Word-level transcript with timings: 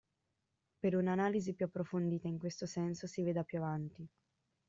Per 0.79 0.95
un'analisi 0.95 1.53
più 1.53 1.65
approfondita 1.67 2.27
in 2.27 2.39
questo 2.39 2.65
senso 2.65 3.05
si 3.05 3.21
veda 3.21 3.43
più 3.43 3.59
avanti. 3.59 4.07